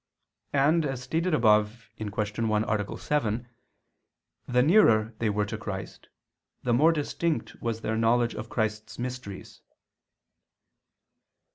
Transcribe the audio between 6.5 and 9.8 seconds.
the more distinct was their knowledge of Christ's mysteries.